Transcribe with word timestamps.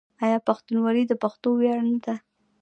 آیا 0.25 0.39
پښتونولي 0.47 1.03
د 1.07 1.13
پښتنو 1.23 1.51
ویاړ 1.59 1.81
نه 1.91 1.99
ده؟ 2.05 2.15